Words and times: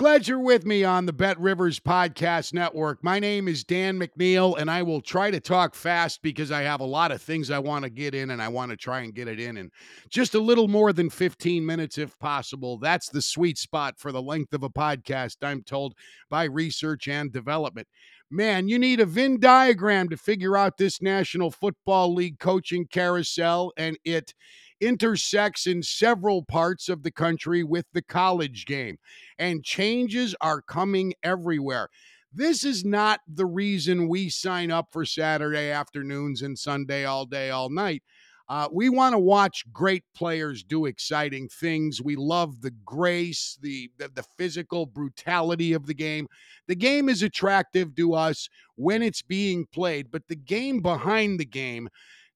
Glad 0.00 0.26
you're 0.26 0.38
with 0.38 0.64
me 0.64 0.82
on 0.82 1.04
the 1.04 1.12
Bet 1.12 1.38
Rivers 1.38 1.78
Podcast 1.78 2.54
Network. 2.54 3.04
My 3.04 3.18
name 3.18 3.46
is 3.46 3.64
Dan 3.64 4.00
McNeil, 4.00 4.58
and 4.58 4.70
I 4.70 4.82
will 4.82 5.02
try 5.02 5.30
to 5.30 5.40
talk 5.40 5.74
fast 5.74 6.22
because 6.22 6.50
I 6.50 6.62
have 6.62 6.80
a 6.80 6.86
lot 6.86 7.12
of 7.12 7.20
things 7.20 7.50
I 7.50 7.58
want 7.58 7.82
to 7.82 7.90
get 7.90 8.14
in, 8.14 8.30
and 8.30 8.40
I 8.40 8.48
want 8.48 8.70
to 8.70 8.78
try 8.78 9.00
and 9.00 9.14
get 9.14 9.28
it 9.28 9.38
in 9.38 9.58
in 9.58 9.70
just 10.08 10.34
a 10.34 10.40
little 10.40 10.68
more 10.68 10.94
than 10.94 11.10
15 11.10 11.66
minutes 11.66 11.98
if 11.98 12.18
possible. 12.18 12.78
That's 12.78 13.10
the 13.10 13.20
sweet 13.20 13.58
spot 13.58 13.98
for 13.98 14.10
the 14.10 14.22
length 14.22 14.54
of 14.54 14.62
a 14.62 14.70
podcast, 14.70 15.36
I'm 15.42 15.62
told 15.62 15.92
by 16.30 16.44
research 16.44 17.06
and 17.06 17.30
development. 17.30 17.86
Man, 18.30 18.68
you 18.68 18.78
need 18.78 19.00
a 19.00 19.06
Venn 19.06 19.38
diagram 19.38 20.08
to 20.08 20.16
figure 20.16 20.56
out 20.56 20.78
this 20.78 21.02
National 21.02 21.50
Football 21.50 22.14
League 22.14 22.38
coaching 22.38 22.86
carousel, 22.86 23.70
and 23.76 23.98
it 24.06 24.32
intersects 24.80 25.66
in 25.66 25.82
several 25.82 26.44
parts 26.44 26.88
of 26.88 27.02
the 27.02 27.10
country 27.10 27.62
with 27.62 27.86
the 27.92 28.02
college 28.02 28.66
game, 28.66 28.98
and 29.38 29.64
changes 29.64 30.34
are 30.40 30.62
coming 30.62 31.14
everywhere. 31.22 31.88
This 32.32 32.64
is 32.64 32.84
not 32.84 33.20
the 33.26 33.46
reason 33.46 34.08
we 34.08 34.28
sign 34.28 34.70
up 34.70 34.88
for 34.92 35.04
Saturday 35.04 35.70
afternoons 35.70 36.42
and 36.42 36.58
Sunday 36.58 37.04
all 37.04 37.26
day, 37.26 37.50
all 37.50 37.70
night. 37.70 38.02
Uh, 38.48 38.68
we 38.72 38.88
want 38.88 39.12
to 39.12 39.18
watch 39.18 39.64
great 39.72 40.02
players 40.12 40.64
do 40.64 40.86
exciting 40.86 41.48
things. 41.48 42.02
We 42.02 42.16
love 42.16 42.62
the 42.62 42.72
grace, 42.84 43.56
the, 43.62 43.92
the 43.96 44.08
the 44.08 44.24
physical 44.36 44.86
brutality 44.86 45.72
of 45.72 45.86
the 45.86 45.94
game. 45.94 46.26
The 46.66 46.74
game 46.74 47.08
is 47.08 47.22
attractive 47.22 47.94
to 47.94 48.14
us 48.14 48.48
when 48.74 49.04
it's 49.04 49.22
being 49.22 49.66
played, 49.72 50.10
but 50.10 50.26
the 50.26 50.34
game 50.34 50.80
behind 50.80 51.38
the 51.38 51.44
game 51.44 51.88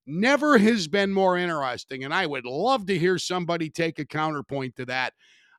never 0.05 0.57
has 0.57 0.87
been 0.87 1.11
more 1.11 1.37
interesting. 1.37 2.03
And 2.03 2.13
I 2.13 2.25
would 2.25 2.45
love 2.45 2.85
to 2.87 2.97
hear 2.97 3.17
somebody 3.17 3.69
take 3.69 3.99
a 3.99 4.05
counterpoint 4.05 4.75
to 4.75 4.85
that 4.85 5.13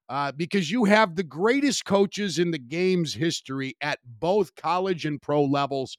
uh, 0.09 0.33
because 0.33 0.71
you 0.71 0.85
have 0.85 1.15
the 1.15 1.25
greatest 1.25 1.85
coaches 1.85 2.39
in 2.39 2.51
the 2.51 2.59
game's 2.59 3.15
history 3.15 3.77
at 3.81 3.99
both 4.05 4.55
college 4.55 5.05
and 5.05 5.21
pro 5.21 5.45
levels 5.45 5.97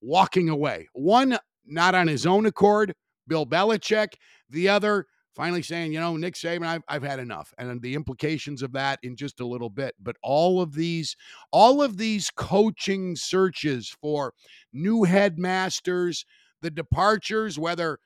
walking 0.00 0.48
away. 0.48 0.88
One, 0.92 1.38
not 1.66 1.94
on 1.94 2.06
his 2.06 2.26
own 2.26 2.46
accord, 2.46 2.94
Bill 3.26 3.46
Belichick. 3.46 4.14
The 4.50 4.68
other, 4.68 5.06
finally 5.34 5.62
saying, 5.62 5.92
you 5.92 5.98
know, 5.98 6.16
Nick 6.16 6.34
Saban, 6.34 6.66
I've, 6.66 6.82
I've 6.88 7.02
had 7.02 7.18
enough. 7.18 7.52
And 7.58 7.82
the 7.82 7.94
implications 7.94 8.62
of 8.62 8.72
that 8.72 9.00
in 9.02 9.16
just 9.16 9.40
a 9.40 9.46
little 9.46 9.70
bit. 9.70 9.94
But 10.00 10.16
all 10.22 10.60
of 10.60 10.74
these, 10.74 11.16
all 11.50 11.82
of 11.82 11.96
these 11.96 12.30
coaching 12.30 13.16
searches 13.16 13.88
for 14.00 14.32
new 14.72 15.02
headmasters, 15.02 16.24
the 16.64 16.70
departures, 16.70 17.58
whether 17.58 17.98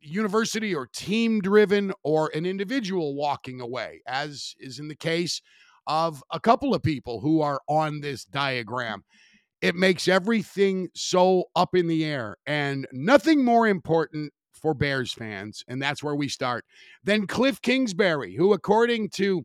university 0.00 0.72
or 0.74 0.86
team 0.86 1.40
driven 1.40 1.92
or 2.04 2.30
an 2.34 2.46
individual 2.46 3.16
walking 3.16 3.60
away, 3.60 4.00
as 4.06 4.54
is 4.60 4.78
in 4.78 4.86
the 4.86 4.94
case 4.94 5.42
of 5.88 6.22
a 6.30 6.38
couple 6.38 6.72
of 6.72 6.84
people 6.84 7.20
who 7.20 7.40
are 7.42 7.60
on 7.68 8.00
this 8.00 8.24
diagram. 8.24 9.02
It 9.60 9.74
makes 9.74 10.06
everything 10.06 10.88
so 10.94 11.46
up 11.56 11.74
in 11.74 11.88
the 11.88 12.04
air 12.04 12.36
and 12.46 12.86
nothing 12.92 13.44
more 13.44 13.66
important 13.66 14.32
for 14.52 14.72
Bears 14.72 15.12
fans, 15.12 15.64
and 15.66 15.82
that's 15.82 16.02
where 16.02 16.14
we 16.14 16.28
start, 16.28 16.64
than 17.02 17.26
Cliff 17.26 17.60
Kingsbury, 17.60 18.36
who, 18.36 18.52
according 18.52 19.10
to 19.10 19.42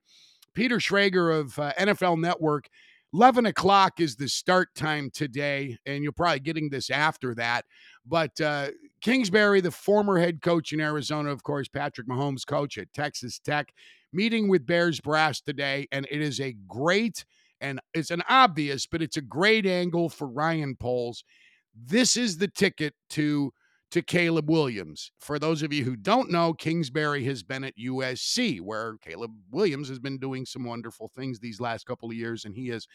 Peter 0.54 0.78
Schrager 0.78 1.38
of 1.38 1.58
uh, 1.58 1.74
NFL 1.80 2.20
Network, 2.20 2.70
11 3.16 3.46
o'clock 3.46 4.02
is 4.02 4.18
the 4.18 4.28
start 4.28 4.76
time 4.76 5.10
today, 5.10 5.78
and 5.86 6.04
you're 6.04 6.12
probably 6.12 6.42
getting 6.42 6.70
this 6.70 6.90
after 6.90 7.34
that. 7.34 7.64
But 8.06 8.42
uh, 8.42 8.72
Kingsbury, 9.00 9.62
the 9.62 9.72
former 9.72 10.20
head 10.20 10.42
coach 10.42 10.74
in 10.74 10.82
Arizona, 10.82 11.32
of 11.32 11.42
course, 11.42 11.70
Patrick 11.70 12.10
Mahomes' 12.10 12.46
coach 12.46 12.78
at 12.78 12.92
Texas 12.92 13.40
Tech, 13.40 13.74
meeting 14.12 14.50
with 14.50 14.66
Bears 14.66 15.00
brass 15.00 15.40
today, 15.40 15.88
and 15.94 16.06
it 16.12 16.20
is 16.20 16.42
a 16.42 16.58
great 16.68 17.24
and 17.62 17.80
it's 17.94 18.12
an 18.12 18.22
obvious, 18.28 18.86
but 18.86 19.02
it's 19.02 19.16
a 19.16 19.22
great 19.22 19.66
angle 19.66 20.10
for 20.10 20.28
Ryan 20.28 20.76
Poles. 20.76 21.24
This 21.74 22.18
is 22.18 22.38
the 22.38 22.50
ticket 22.50 22.96
to 23.12 23.54
to 23.96 24.02
Caleb 24.02 24.50
Williams. 24.50 25.10
For 25.22 25.40
those 25.40 25.64
of 25.64 25.72
you 25.72 25.86
who 25.86 25.96
don't 25.96 26.30
know, 26.30 26.52
Kingsbury 26.52 27.24
has 27.24 27.44
been 27.44 27.64
at 27.64 27.78
USC, 27.78 28.60
where 28.60 28.98
Caleb 28.98 29.32
Williams 29.52 29.88
has 29.88 30.00
been 30.00 30.18
doing 30.18 30.46
some 30.46 30.66
wonderful 30.66 31.08
things 31.16 31.40
these 31.40 31.62
last 31.62 31.86
couple 31.86 32.10
of 32.10 32.16
years, 32.16 32.44
and 32.44 32.54
he 32.54 32.68
has 32.68 32.90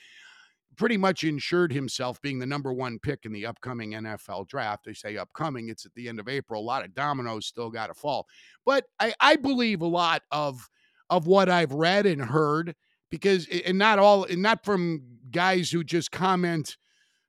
pretty 0.76 0.98
much 0.98 1.24
insured 1.24 1.72
himself 1.72 2.20
being 2.20 2.38
the 2.38 2.44
number 2.44 2.70
one 2.70 2.98
pick 2.98 3.24
in 3.24 3.32
the 3.32 3.46
upcoming 3.46 3.92
NFL 3.92 4.46
draft. 4.48 4.84
They 4.84 4.92
say 4.92 5.16
upcoming, 5.16 5.70
it's 5.70 5.86
at 5.86 5.94
the 5.94 6.06
end 6.06 6.20
of 6.20 6.28
April. 6.28 6.60
A 6.60 6.62
lot 6.62 6.84
of 6.84 6.94
dominoes 6.94 7.46
still 7.46 7.70
got 7.70 7.86
to 7.86 7.94
fall. 7.94 8.26
But 8.66 8.84
I, 9.00 9.14
I 9.20 9.36
believe 9.36 9.80
a 9.80 9.86
lot 9.86 10.20
of 10.30 10.68
of 11.08 11.26
what 11.26 11.48
I've 11.48 11.72
read 11.72 12.04
and 12.04 12.20
heard 12.20 12.74
because 13.10 13.48
and 13.64 13.78
not 13.78 13.98
all 13.98 14.24
and 14.24 14.42
not 14.42 14.66
from 14.66 15.00
guys 15.30 15.70
who 15.70 15.82
just 15.82 16.12
comment 16.12 16.76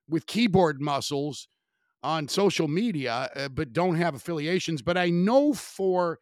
with 0.10 0.28
keyboard 0.28 0.82
muscles 0.82 1.48
on 2.04 2.28
social 2.28 2.68
media, 2.68 3.30
uh, 3.36 3.50
but 3.50 3.74
don't 3.74 3.96
have 3.96 4.16
affiliations. 4.16 4.82
But 4.82 4.98
I 4.98 5.10
know 5.10 5.54
for 5.54 6.20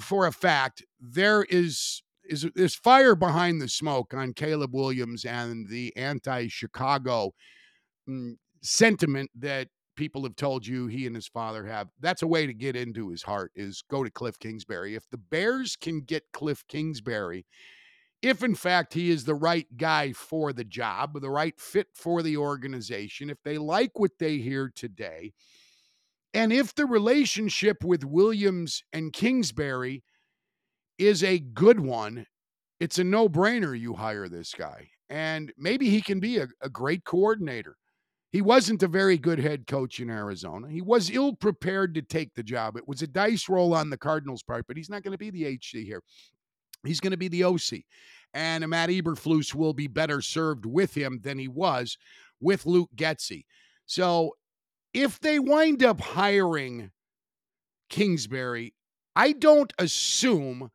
for 0.00 0.26
a 0.26 0.32
fact 0.32 0.84
there 1.00 1.44
is 1.44 2.02
is 2.24 2.44
is 2.56 2.74
fire 2.74 3.14
behind 3.14 3.60
the 3.60 3.68
smoke 3.68 4.14
on 4.14 4.32
Caleb 4.32 4.74
Williams 4.74 5.24
and 5.24 5.68
the 5.68 5.94
anti-Chicago 5.96 7.32
mm, 8.08 8.34
sentiment 8.62 9.30
that 9.38 9.68
people 9.96 10.22
have 10.24 10.36
told 10.36 10.66
you 10.66 10.86
he 10.86 11.06
and 11.06 11.14
his 11.14 11.28
father 11.28 11.64
have. 11.66 11.88
That's 12.00 12.22
a 12.22 12.26
way 12.26 12.46
to 12.46 12.54
get 12.54 12.76
into 12.76 13.10
his 13.10 13.22
heart 13.22 13.52
is 13.54 13.82
go 13.90 14.02
to 14.02 14.10
Cliff 14.10 14.38
Kingsbury. 14.38 14.94
If 14.94 15.08
the 15.10 15.18
Bears 15.18 15.76
can 15.76 16.00
get 16.00 16.24
Cliff 16.32 16.64
Kingsbury 16.68 17.46
if 18.24 18.42
in 18.42 18.54
fact 18.54 18.94
he 18.94 19.10
is 19.10 19.24
the 19.24 19.34
right 19.34 19.66
guy 19.76 20.12
for 20.12 20.52
the 20.52 20.64
job, 20.64 21.20
the 21.20 21.30
right 21.30 21.60
fit 21.60 21.88
for 21.94 22.22
the 22.22 22.38
organization, 22.38 23.28
if 23.28 23.36
they 23.44 23.58
like 23.58 23.98
what 23.98 24.12
they 24.18 24.38
hear 24.38 24.72
today, 24.74 25.32
and 26.32 26.52
if 26.52 26.74
the 26.74 26.86
relationship 26.86 27.84
with 27.84 28.02
Williams 28.02 28.82
and 28.92 29.12
Kingsbury 29.12 30.02
is 30.98 31.22
a 31.22 31.38
good 31.38 31.80
one, 31.80 32.26
it's 32.80 32.98
a 32.98 33.04
no 33.04 33.28
brainer 33.28 33.78
you 33.78 33.94
hire 33.94 34.28
this 34.28 34.54
guy. 34.54 34.88
And 35.10 35.52
maybe 35.58 35.90
he 35.90 36.00
can 36.00 36.18
be 36.18 36.38
a, 36.38 36.48
a, 36.62 36.70
great 36.70 37.04
coordinator. 37.04 37.76
He 38.32 38.40
wasn't 38.40 38.82
a 38.82 38.88
very 38.88 39.18
good 39.18 39.38
head 39.38 39.66
coach 39.66 40.00
in 40.00 40.10
Arizona. 40.10 40.68
He 40.68 40.82
was 40.82 41.10
ill 41.10 41.34
prepared 41.36 41.94
to 41.94 42.02
take 42.02 42.34
the 42.34 42.42
job. 42.42 42.76
It 42.76 42.88
was 42.88 43.02
a 43.02 43.06
dice 43.06 43.48
roll 43.48 43.74
on 43.74 43.90
the 43.90 43.98
Cardinals' 43.98 44.42
part, 44.42 44.66
but 44.66 44.76
he's 44.76 44.90
not 44.90 45.02
going 45.02 45.12
to 45.12 45.18
be 45.18 45.30
the 45.30 45.44
HC 45.44 45.84
here. 45.84 46.02
He's 46.84 47.00
going 47.00 47.12
to 47.12 47.16
be 47.16 47.28
the 47.28 47.44
OC. 47.44 47.82
And 48.32 48.66
Matt 48.68 48.90
Eberflus 48.90 49.54
will 49.54 49.74
be 49.74 49.86
better 49.86 50.20
served 50.20 50.66
with 50.66 50.96
him 50.96 51.20
than 51.22 51.38
he 51.38 51.48
was 51.48 51.96
with 52.40 52.66
Luke 52.66 52.90
Getsy. 52.96 53.44
So 53.86 54.32
if 54.92 55.20
they 55.20 55.38
wind 55.38 55.82
up 55.84 56.00
hiring 56.00 56.90
Kingsbury, 57.90 58.74
I 59.14 59.32
don't 59.32 59.72
assume 59.78 60.70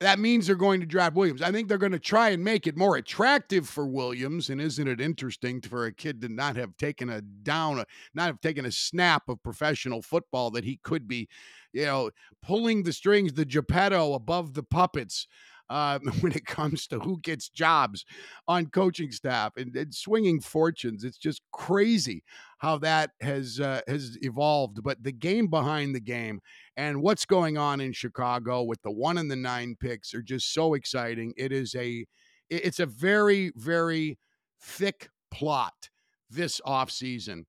that 0.00 0.20
means 0.20 0.46
they're 0.46 0.54
going 0.54 0.80
to 0.80 0.86
draft 0.86 1.16
Williams. 1.16 1.42
I 1.42 1.50
think 1.50 1.68
they're 1.68 1.76
going 1.76 1.92
to 1.92 1.98
try 1.98 2.28
and 2.30 2.44
make 2.44 2.66
it 2.66 2.76
more 2.76 2.96
attractive 2.96 3.68
for 3.68 3.86
Williams. 3.86 4.48
And 4.48 4.60
isn't 4.60 4.86
it 4.86 5.00
interesting 5.00 5.60
for 5.60 5.86
a 5.86 5.92
kid 5.92 6.20
to 6.20 6.28
not 6.28 6.56
have 6.56 6.76
taken 6.76 7.08
a 7.10 7.20
down, 7.20 7.82
not 8.14 8.26
have 8.26 8.40
taken 8.40 8.64
a 8.64 8.72
snap 8.72 9.28
of 9.28 9.42
professional 9.42 10.00
football 10.00 10.50
that 10.52 10.64
he 10.64 10.78
could 10.84 11.08
be, 11.08 11.28
you 11.72 11.84
know, 11.84 12.10
pulling 12.42 12.84
the 12.84 12.92
strings, 12.92 13.32
the 13.32 13.44
Geppetto 13.44 14.14
above 14.14 14.54
the 14.54 14.62
puppets 14.62 15.26
uh, 15.68 15.98
when 16.20 16.32
it 16.32 16.46
comes 16.46 16.86
to 16.86 17.00
who 17.00 17.18
gets 17.20 17.48
jobs 17.48 18.04
on 18.46 18.66
coaching 18.66 19.10
staff 19.10 19.52
and, 19.56 19.74
and 19.74 19.94
swinging 19.94 20.40
fortunes. 20.40 21.02
It's 21.02 21.18
just 21.18 21.42
crazy 21.52 22.22
how 22.58 22.78
that 22.78 23.10
has 23.20 23.60
uh, 23.60 23.80
has 23.88 24.18
evolved. 24.22 24.82
But 24.82 25.02
the 25.02 25.12
game 25.12 25.48
behind 25.48 25.94
the 25.94 26.00
game 26.00 26.40
and 26.76 27.02
what's 27.02 27.24
going 27.24 27.58
on 27.58 27.80
in 27.80 27.92
Chicago 27.92 28.62
with 28.62 28.80
the 28.82 28.90
one 28.90 29.18
and 29.18 29.30
the 29.30 29.36
nine 29.36 29.76
picks 29.78 30.14
are 30.14 30.22
just 30.22 30.52
so 30.52 30.74
exciting. 30.74 31.32
It 31.36 31.52
is 31.52 31.74
a 31.74 32.04
it's 32.50 32.80
a 32.80 32.86
very, 32.86 33.52
very 33.56 34.18
thick 34.60 35.08
plot 35.30 35.90
this 36.30 36.60
offseason. 36.66 37.44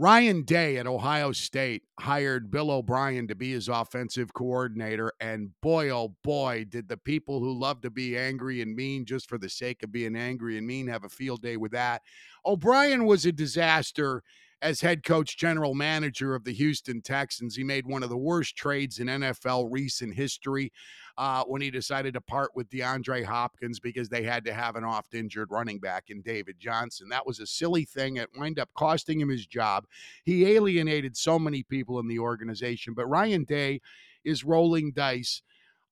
Ryan 0.00 0.42
Day 0.42 0.76
at 0.76 0.86
Ohio 0.86 1.32
State 1.32 1.82
hired 1.98 2.52
Bill 2.52 2.70
O'Brien 2.70 3.26
to 3.26 3.34
be 3.34 3.50
his 3.50 3.66
offensive 3.66 4.32
coordinator. 4.32 5.12
And 5.20 5.50
boy, 5.60 5.90
oh 5.90 6.14
boy, 6.22 6.66
did 6.68 6.88
the 6.88 6.96
people 6.96 7.40
who 7.40 7.52
love 7.52 7.80
to 7.80 7.90
be 7.90 8.16
angry 8.16 8.62
and 8.62 8.76
mean 8.76 9.04
just 9.04 9.28
for 9.28 9.38
the 9.38 9.48
sake 9.48 9.82
of 9.82 9.90
being 9.90 10.14
angry 10.14 10.56
and 10.56 10.64
mean 10.64 10.86
have 10.86 11.02
a 11.02 11.08
field 11.08 11.42
day 11.42 11.56
with 11.56 11.72
that. 11.72 12.02
O'Brien 12.46 13.06
was 13.06 13.26
a 13.26 13.32
disaster 13.32 14.22
as 14.60 14.80
head 14.80 15.04
coach, 15.04 15.36
general 15.36 15.74
manager 15.74 16.34
of 16.34 16.44
the 16.44 16.52
Houston 16.52 17.00
Texans. 17.00 17.54
He 17.54 17.62
made 17.62 17.86
one 17.86 18.02
of 18.02 18.10
the 18.10 18.16
worst 18.16 18.56
trades 18.56 18.98
in 18.98 19.06
NFL 19.06 19.68
recent 19.70 20.14
history 20.14 20.72
uh, 21.16 21.44
when 21.44 21.62
he 21.62 21.70
decided 21.70 22.14
to 22.14 22.20
part 22.20 22.50
with 22.54 22.68
DeAndre 22.70 23.24
Hopkins 23.24 23.78
because 23.78 24.08
they 24.08 24.22
had 24.22 24.44
to 24.44 24.52
have 24.52 24.76
an 24.76 24.84
oft 24.84 25.14
injured 25.14 25.50
running 25.50 25.78
back 25.78 26.04
in 26.08 26.22
David 26.22 26.56
Johnson. 26.58 27.08
That 27.08 27.26
was 27.26 27.38
a 27.38 27.46
silly 27.46 27.84
thing. 27.84 28.16
It 28.16 28.30
wound 28.36 28.58
up 28.58 28.70
costing 28.74 29.20
him 29.20 29.28
his 29.28 29.46
job. 29.46 29.84
He 30.24 30.46
alienated 30.46 31.16
so 31.16 31.38
many 31.38 31.62
people 31.62 32.00
in 32.00 32.08
the 32.08 32.18
organization. 32.18 32.94
But 32.94 33.06
Ryan 33.06 33.44
Day 33.44 33.80
is 34.24 34.44
rolling 34.44 34.92
dice. 34.92 35.42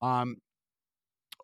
Um, 0.01 0.37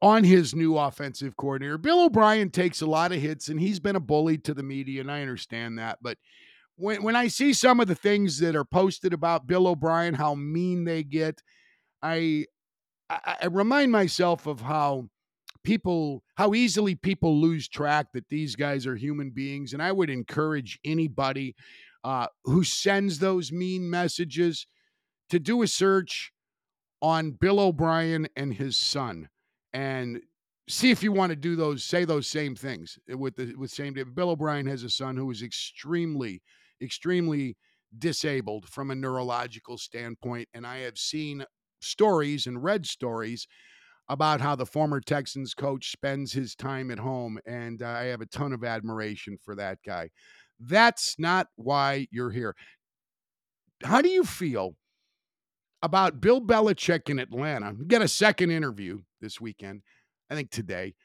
on 0.02 0.26
his 0.26 0.54
new 0.54 0.78
offensive 0.78 1.38
coordinator. 1.38 1.78
Bill 1.78 2.04
O'Brien 2.04 2.50
takes 2.50 2.82
a 2.82 2.86
lot 2.86 3.14
of 3.14 3.22
hits 3.22 3.48
and 3.48 3.58
he's 3.58 3.80
been 3.80 3.96
a 3.96 4.02
bully 4.02 4.38
to 4.40 4.54
the 4.54 4.62
media, 4.62 5.00
and 5.00 5.10
I 5.10 5.22
understand 5.22 5.80
that. 5.80 6.00
But 6.02 6.18
when 6.76 7.04
when 7.04 7.16
I 7.16 7.28
see 7.28 7.54
some 7.54 7.80
of 7.80 7.88
the 7.88 7.96
things 7.96 8.40
that 8.40 8.56
are 8.56 8.66
posted 8.66 9.14
about 9.14 9.48
Bill 9.48 9.68
O'Brien, 9.68 10.16
how 10.16 10.36
mean 10.36 10.86
they 10.86 11.04
get, 11.04 11.42
I 12.02 12.46
I, 13.10 13.38
I 13.44 13.46
remind 13.48 13.92
myself 13.92 14.48
of 14.48 14.62
how 14.62 15.10
people 15.64 16.24
how 16.36 16.54
easily 16.54 16.96
people 16.96 17.40
lose 17.40 17.68
track 17.68 18.08
that 18.14 18.28
these 18.30 18.56
guys 18.56 18.86
are 18.86 18.96
human 18.96 19.30
beings 19.32 19.74
and 19.74 19.82
i 19.82 19.92
would 19.92 20.10
encourage 20.10 20.80
anybody 20.84 21.56
uh, 22.04 22.28
who 22.44 22.66
sends 22.66 23.20
those 23.20 23.50
mean 23.52 23.90
messages 23.90 24.68
to 25.30 25.40
do 25.40 25.62
a 25.62 25.68
search 25.68 26.34
on 27.02 27.32
bill 27.32 27.60
o'brien 27.60 28.28
and 28.36 28.54
his 28.54 28.76
son 28.78 29.30
and 29.72 30.20
see 30.68 30.92
if 30.92 31.02
you 31.02 31.12
want 31.12 31.30
to 31.30 31.36
do 31.36 31.56
those 31.56 31.84
say 31.84 32.04
those 32.04 32.28
same 32.28 32.56
things 32.56 33.00
with 33.08 33.36
the 33.36 33.56
with 33.56 33.72
same 33.72 33.94
bill 34.14 34.32
o'brien 34.32 34.66
has 34.66 34.84
a 34.84 34.90
son 34.90 35.16
who 35.16 35.32
is 35.32 35.42
extremely 35.42 36.42
extremely 36.84 37.56
disabled 37.98 38.68
from 38.68 38.92
a 38.92 38.96
neurological 38.96 39.78
standpoint. 39.78 40.48
And 40.54 40.66
I 40.66 40.80
have 40.80 40.98
seen 40.98 41.46
stories 41.82 42.48
and 42.48 42.64
read 42.64 42.86
stories 42.86 43.48
about 44.10 44.42
how 44.42 44.56
the 44.56 44.66
former 44.66 45.00
Texans 45.00 45.54
coach 45.54 45.92
spends 45.92 46.34
his 46.34 46.56
time 46.56 46.92
at 46.92 47.00
home. 47.00 47.40
And 47.46 47.82
uh, 47.82 47.88
I 47.88 48.04
have 48.06 48.22
a 48.22 48.26
ton 48.26 48.54
of 48.54 48.64
admiration 48.64 49.38
for 49.44 49.56
that 49.56 49.80
guy. 49.86 50.10
That's 50.60 51.16
not 51.18 51.48
why 51.56 52.08
you're 52.12 52.32
here. 52.32 52.56
How 53.84 54.02
do 54.02 54.10
you 54.10 54.24
feel 54.24 54.76
about 55.82 56.22
Bill 56.22 56.42
Belichick 56.42 57.10
in 57.10 57.20
Atlanta? 57.20 57.74
Get 57.88 58.02
a 58.02 58.08
second 58.08 58.52
interview 58.52 59.00
this 59.22 59.42
weekend, 59.42 59.82
I 60.30 60.36
think 60.36 60.52
today. 60.52 60.96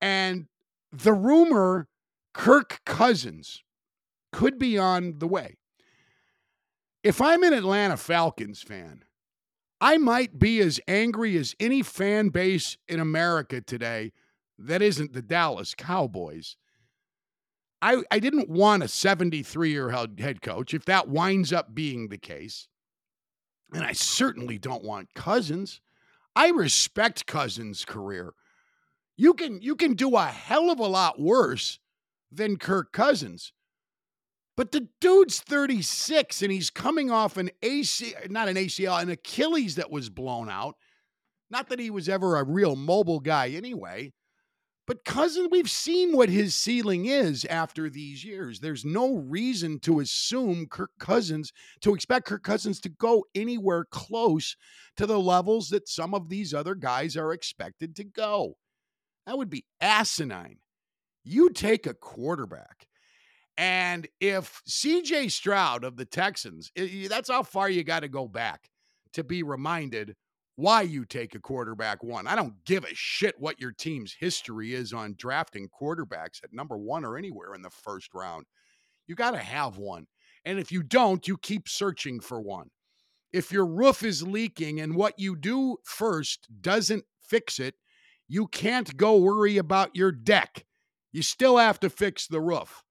And 0.00 0.46
the 0.92 1.12
rumor 1.12 1.88
Kirk 2.34 2.80
Cousins 2.84 3.62
could 4.32 4.58
be 4.58 4.78
on 4.78 5.18
the 5.18 5.28
way. 5.28 5.56
If 7.02 7.20
I'm 7.20 7.42
an 7.42 7.52
Atlanta 7.52 7.96
Falcons 7.96 8.62
fan, 8.62 9.04
I 9.80 9.98
might 9.98 10.38
be 10.38 10.60
as 10.60 10.80
angry 10.86 11.36
as 11.36 11.56
any 11.58 11.82
fan 11.82 12.28
base 12.28 12.76
in 12.88 13.00
America 13.00 13.60
today 13.60 14.12
that 14.58 14.80
isn't 14.80 15.12
the 15.12 15.22
Dallas 15.22 15.74
Cowboys. 15.74 16.56
I, 17.80 18.04
I 18.12 18.20
didn't 18.20 18.48
want 18.48 18.84
a 18.84 18.88
73 18.88 19.70
year 19.70 19.92
old 19.92 20.20
head 20.20 20.40
coach 20.40 20.72
if 20.72 20.84
that 20.84 21.08
winds 21.08 21.52
up 21.52 21.74
being 21.74 22.08
the 22.08 22.18
case. 22.18 22.68
And 23.72 23.84
I 23.84 23.92
certainly 23.92 24.58
don't 24.58 24.84
want 24.84 25.14
Cousins. 25.14 25.80
I 26.36 26.50
respect 26.50 27.26
Cousins' 27.26 27.84
career. 27.84 28.34
You 29.16 29.34
can 29.34 29.60
you 29.60 29.74
can 29.74 29.94
do 29.94 30.16
a 30.16 30.26
hell 30.26 30.70
of 30.70 30.78
a 30.78 30.86
lot 30.86 31.20
worse 31.20 31.78
than 32.30 32.56
Kirk 32.56 32.92
Cousins. 32.92 33.52
But 34.56 34.72
the 34.72 34.88
dude's 35.00 35.40
36 35.40 36.42
and 36.42 36.52
he's 36.52 36.70
coming 36.70 37.10
off 37.10 37.36
an 37.36 37.50
AC, 37.62 38.14
not 38.28 38.48
an 38.48 38.56
ACL, 38.56 39.00
an 39.00 39.08
Achilles 39.08 39.76
that 39.76 39.90
was 39.90 40.10
blown 40.10 40.50
out. 40.50 40.76
Not 41.50 41.68
that 41.68 41.78
he 41.78 41.90
was 41.90 42.08
ever 42.08 42.36
a 42.36 42.44
real 42.44 42.76
mobile 42.76 43.20
guy 43.20 43.48
anyway. 43.48 44.12
But 44.86 45.04
Cousin, 45.04 45.48
we've 45.50 45.70
seen 45.70 46.14
what 46.14 46.28
his 46.28 46.56
ceiling 46.56 47.06
is 47.06 47.44
after 47.44 47.88
these 47.88 48.24
years. 48.24 48.58
There's 48.58 48.84
no 48.84 49.14
reason 49.14 49.78
to 49.80 50.00
assume 50.00 50.66
Kirk 50.66 50.90
Cousins, 50.98 51.52
to 51.82 51.94
expect 51.94 52.26
Kirk 52.26 52.42
Cousins 52.42 52.80
to 52.80 52.88
go 52.88 53.24
anywhere 53.34 53.86
close 53.90 54.56
to 54.96 55.06
the 55.06 55.20
levels 55.20 55.68
that 55.68 55.88
some 55.88 56.14
of 56.14 56.28
these 56.28 56.52
other 56.52 56.74
guys 56.74 57.16
are 57.16 57.32
expected 57.32 57.94
to 57.96 58.04
go. 58.04 58.56
That 59.26 59.38
would 59.38 59.50
be 59.50 59.64
asinine. 59.80 60.58
You 61.22 61.50
take 61.50 61.86
a 61.86 61.94
quarterback 61.94 62.88
and 63.58 64.08
if 64.20 64.62
CJ 64.68 65.30
Stroud 65.30 65.84
of 65.84 65.96
the 65.96 66.04
Texans, 66.04 66.72
that's 67.08 67.30
how 67.30 67.42
far 67.42 67.68
you 67.68 67.84
got 67.84 68.00
to 68.00 68.08
go 68.08 68.26
back 68.26 68.70
to 69.12 69.22
be 69.22 69.42
reminded 69.42 70.16
why 70.56 70.82
you 70.82 71.04
take 71.04 71.34
a 71.34 71.40
quarterback 71.40 72.02
one. 72.02 72.26
I 72.26 72.36
don't 72.36 72.64
give 72.64 72.84
a 72.84 72.94
shit 72.94 73.34
what 73.38 73.60
your 73.60 73.72
team's 73.72 74.14
history 74.18 74.74
is 74.74 74.92
on 74.92 75.14
drafting 75.16 75.68
quarterbacks 75.68 76.42
at 76.44 76.52
number 76.52 76.76
one 76.76 77.04
or 77.04 77.16
anywhere 77.16 77.54
in 77.54 77.62
the 77.62 77.70
first 77.70 78.14
round. 78.14 78.46
You 79.06 79.14
got 79.14 79.32
to 79.32 79.38
have 79.38 79.78
one. 79.78 80.06
And 80.44 80.58
if 80.58 80.72
you 80.72 80.82
don't, 80.82 81.26
you 81.26 81.36
keep 81.38 81.68
searching 81.68 82.20
for 82.20 82.40
one. 82.40 82.68
If 83.32 83.50
your 83.50 83.66
roof 83.66 84.02
is 84.02 84.22
leaking 84.22 84.80
and 84.80 84.94
what 84.94 85.18
you 85.18 85.36
do 85.36 85.76
first 85.84 86.48
doesn't 86.60 87.04
fix 87.20 87.58
it, 87.58 87.74
you 88.28 88.46
can't 88.46 88.96
go 88.96 89.16
worry 89.16 89.56
about 89.56 89.96
your 89.96 90.12
deck. 90.12 90.64
You 91.12 91.22
still 91.22 91.56
have 91.58 91.80
to 91.80 91.90
fix 91.90 92.26
the 92.26 92.40
roof. 92.40 92.82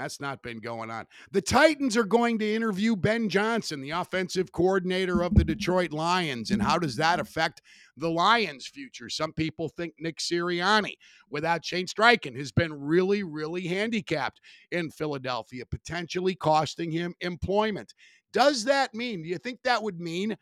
That's 0.00 0.20
not 0.20 0.42
been 0.42 0.60
going 0.60 0.90
on. 0.90 1.06
The 1.30 1.42
Titans 1.42 1.94
are 1.94 2.04
going 2.04 2.38
to 2.38 2.54
interview 2.54 2.96
Ben 2.96 3.28
Johnson, 3.28 3.82
the 3.82 3.90
offensive 3.90 4.50
coordinator 4.50 5.22
of 5.22 5.34
the 5.34 5.44
Detroit 5.44 5.92
Lions. 5.92 6.50
And 6.50 6.62
how 6.62 6.78
does 6.78 6.96
that 6.96 7.20
affect 7.20 7.60
the 7.98 8.08
Lions' 8.08 8.66
future? 8.66 9.10
Some 9.10 9.34
people 9.34 9.68
think 9.68 9.92
Nick 9.98 10.16
Sirianni, 10.16 10.94
without 11.28 11.66
Shane 11.66 11.86
Steichen, 11.86 12.34
has 12.38 12.50
been 12.50 12.72
really, 12.72 13.22
really 13.22 13.66
handicapped 13.66 14.40
in 14.70 14.90
Philadelphia, 14.90 15.66
potentially 15.66 16.34
costing 16.34 16.90
him 16.90 17.14
employment. 17.20 17.92
Does 18.32 18.64
that 18.64 18.94
mean, 18.94 19.22
do 19.22 19.28
you 19.28 19.36
think 19.36 19.60
that 19.64 19.82
would 19.82 20.00
mean 20.00 20.38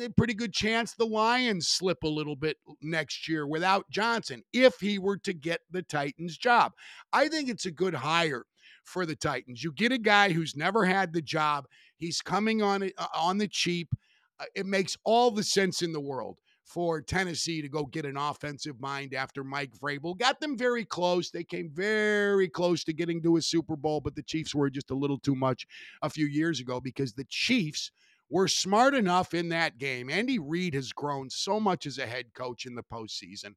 a 0.00 0.08
pretty 0.10 0.34
good 0.34 0.52
chance 0.52 0.94
the 0.94 1.04
Lions 1.04 1.68
slip 1.68 2.02
a 2.02 2.08
little 2.08 2.36
bit 2.36 2.56
next 2.82 3.28
year 3.28 3.46
without 3.46 3.88
Johnson 3.90 4.42
if 4.52 4.76
he 4.80 4.98
were 4.98 5.18
to 5.18 5.32
get 5.32 5.60
the 5.70 5.82
Titans 5.82 6.38
job. 6.38 6.72
I 7.12 7.28
think 7.28 7.48
it's 7.48 7.66
a 7.66 7.70
good 7.70 7.94
hire 7.94 8.44
for 8.86 9.04
the 9.04 9.16
Titans. 9.16 9.62
You 9.62 9.72
get 9.72 9.92
a 9.92 9.98
guy 9.98 10.32
who's 10.32 10.56
never 10.56 10.86
had 10.86 11.12
the 11.12 11.22
job. 11.22 11.66
He's 11.98 12.22
coming 12.22 12.62
on 12.62 12.84
uh, 12.96 13.06
on 13.14 13.38
the 13.38 13.48
cheap. 13.48 13.88
Uh, 14.38 14.44
it 14.54 14.66
makes 14.66 14.96
all 15.04 15.30
the 15.30 15.42
sense 15.42 15.82
in 15.82 15.92
the 15.92 16.00
world 16.00 16.38
for 16.64 17.00
Tennessee 17.00 17.62
to 17.62 17.68
go 17.68 17.84
get 17.84 18.04
an 18.04 18.16
offensive 18.16 18.80
mind 18.80 19.14
after 19.14 19.44
Mike 19.44 19.72
Vrabel. 19.78 20.18
Got 20.18 20.40
them 20.40 20.58
very 20.58 20.84
close. 20.84 21.30
They 21.30 21.44
came 21.44 21.70
very 21.72 22.48
close 22.48 22.82
to 22.84 22.92
getting 22.92 23.22
to 23.22 23.36
a 23.36 23.42
Super 23.42 23.76
Bowl, 23.76 24.00
but 24.00 24.16
the 24.16 24.22
Chiefs 24.22 24.54
were 24.54 24.68
just 24.68 24.90
a 24.90 24.94
little 24.94 25.18
too 25.18 25.36
much 25.36 25.66
a 26.02 26.10
few 26.10 26.26
years 26.26 26.60
ago 26.60 26.80
because 26.80 27.12
the 27.12 27.26
Chiefs 27.28 27.92
were 28.28 28.48
smart 28.48 28.94
enough 28.94 29.32
in 29.32 29.48
that 29.50 29.78
game. 29.78 30.10
Andy 30.10 30.40
Reid 30.40 30.74
has 30.74 30.92
grown 30.92 31.30
so 31.30 31.60
much 31.60 31.86
as 31.86 31.98
a 31.98 32.06
head 32.06 32.34
coach 32.34 32.66
in 32.66 32.74
the 32.74 32.82
postseason. 32.82 33.54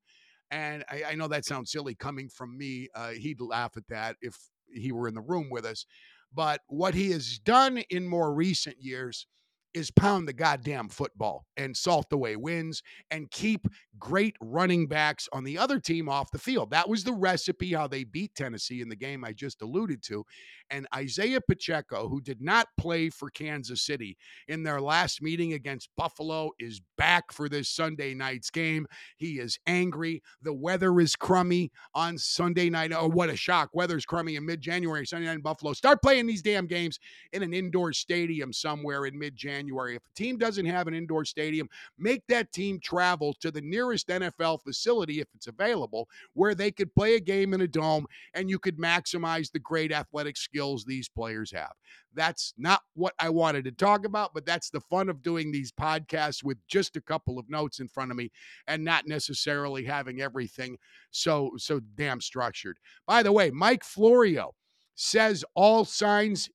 And 0.52 0.84
I, 0.90 1.04
I 1.10 1.16
know 1.16 1.28
that 1.28 1.46
sounds 1.46 1.72
silly 1.72 1.96
coming 1.96 2.30
from 2.30 2.58
me. 2.58 2.90
Uh, 2.94 3.10
he'd 3.10 3.42
laugh 3.42 3.76
at 3.76 3.88
that 3.90 4.18
if 4.22 4.38
he 4.74 4.92
were 4.92 5.08
in 5.08 5.16
the 5.16 5.22
room 5.22 5.50
with 5.50 5.66
us. 5.66 5.86
But 6.34 6.62
what 6.68 6.94
he 6.94 7.12
has 7.12 7.40
done 7.40 7.80
in 7.90 8.08
more 8.08 8.34
recent 8.34 8.78
years 8.82 9.26
is 9.74 9.92
pound 9.92 10.28
the 10.28 10.34
goddamn 10.34 10.90
football 10.90 11.46
and 11.56 11.76
salt 11.76 12.08
away 12.12 12.36
wins 12.36 12.82
and 13.12 13.30
keep 13.30 13.68
great 14.00 14.36
running 14.42 14.88
backs 14.88 15.28
on 15.32 15.44
the 15.44 15.58
other 15.58 15.80
team 15.80 16.10
off 16.10 16.32
the 16.32 16.40
field. 16.40 16.72
That 16.72 16.90
was 16.90 17.04
the 17.04 17.14
recipe 17.14 17.74
how 17.74 17.88
they 17.88 18.04
beat 18.04 18.34
Tennessee 18.34 18.82
in 18.82 18.90
the 18.90 18.96
game 18.96 19.24
I 19.24 19.34
just 19.34 19.62
alluded 19.62 20.02
to. 20.04 20.26
And 20.72 20.88
Isaiah 20.96 21.42
Pacheco, 21.42 22.08
who 22.08 22.22
did 22.22 22.42
not 22.42 22.68
play 22.78 23.10
for 23.10 23.30
Kansas 23.30 23.82
City 23.82 24.18
in 24.48 24.64
their 24.64 24.80
last 24.82 25.22
meeting 25.22 25.54
against 25.54 25.90
Buffalo, 25.98 26.52
is 26.60 26.82
back 26.98 27.32
for 27.32 27.50
this 27.50 27.70
Sunday 27.70 28.14
night's 28.14 28.50
game. 28.50 28.88
He 29.18 29.40
is 29.40 29.60
angry. 29.68 30.22
The 30.42 30.54
weather 30.54 31.00
is 31.00 31.16
crummy 31.16 31.72
on 31.94 32.18
Sunday 32.18 32.70
night. 32.70 32.92
Oh, 32.94 33.10
what 33.10 33.30
a 33.30 33.36
shock. 33.36 33.70
Weather's 33.74 34.06
crummy 34.06 34.36
in 34.36 34.46
mid 34.46 34.62
January, 34.62 35.06
Sunday 35.06 35.28
night 35.28 35.36
in 35.36 35.42
Buffalo. 35.42 35.74
Start 35.74 36.02
playing 36.02 36.28
these 36.28 36.42
damn 36.42 36.68
games 36.68 37.00
in 37.34 37.44
an 37.44 37.54
indoor 37.54 37.94
stadium 37.94 38.54
somewhere 38.54 39.06
in 39.06 39.18
mid 39.18 39.36
January 39.36 39.59
January. 39.60 39.96
If 39.96 40.04
a 40.06 40.16
team 40.16 40.38
doesn't 40.38 40.66
have 40.66 40.88
an 40.88 40.94
indoor 40.94 41.26
stadium, 41.26 41.70
make 41.98 42.24
that 42.28 42.52
team 42.54 42.80
travel 42.80 43.34
to 43.42 43.52
the 43.52 43.62
nearest 43.62 44.08
NFL 44.08 44.62
facility 44.64 45.20
if 45.20 45.28
it's 45.36 45.48
available 45.48 46.08
where 46.34 46.56
they 46.56 46.72
could 46.72 46.94
play 46.96 47.16
a 47.16 47.20
game 47.20 47.54
in 47.54 47.62
a 47.62 47.68
dome 47.68 48.06
and 48.34 48.50
you 48.50 48.58
could 48.58 48.78
maximize 48.78 49.52
the 49.52 49.60
great 49.60 49.92
athletic 49.92 50.38
skills 50.38 50.86
these 50.86 51.10
players 51.10 51.52
have. 51.52 51.74
That's 52.14 52.54
not 52.58 52.82
what 52.94 53.14
I 53.20 53.30
wanted 53.30 53.66
to 53.66 53.72
talk 53.72 54.06
about, 54.06 54.34
but 54.34 54.46
that's 54.46 54.70
the 54.70 54.82
fun 54.82 55.10
of 55.10 55.22
doing 55.22 55.52
these 55.52 55.72
podcasts 55.72 56.44
with 56.44 56.58
just 56.68 56.96
a 56.96 57.02
couple 57.02 57.38
of 57.38 57.50
notes 57.50 57.80
in 57.80 57.88
front 57.88 58.12
of 58.12 58.18
me 58.18 58.32
and 58.68 58.84
not 58.84 59.08
necessarily 59.08 59.84
having 59.84 60.22
everything 60.22 60.78
so 61.12 61.52
so 61.58 61.80
damn 61.96 62.22
structured. 62.22 62.78
By 63.06 63.24
the 63.24 63.32
way, 63.32 63.52
Mike 63.52 63.84
Florio 63.84 64.54
says 64.96 65.46
all 65.54 65.86
signs 65.86 66.50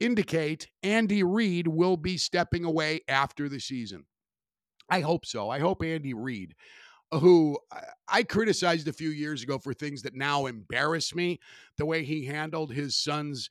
indicate 0.00 0.68
Andy 0.82 1.22
Reid 1.22 1.68
will 1.68 1.96
be 1.96 2.16
stepping 2.16 2.64
away 2.64 3.00
after 3.08 3.48
the 3.48 3.60
season. 3.60 4.04
I 4.88 5.00
hope 5.00 5.24
so. 5.24 5.50
I 5.50 5.60
hope 5.60 5.82
Andy 5.82 6.14
Reid, 6.14 6.54
who 7.10 7.58
I 8.08 8.22
criticized 8.22 8.88
a 8.88 8.92
few 8.92 9.10
years 9.10 9.42
ago 9.42 9.58
for 9.58 9.72
things 9.72 10.02
that 10.02 10.14
now 10.14 10.46
embarrass 10.46 11.14
me, 11.14 11.40
the 11.78 11.86
way 11.86 12.04
he 12.04 12.26
handled 12.26 12.72
his 12.72 12.96
son's 12.96 13.48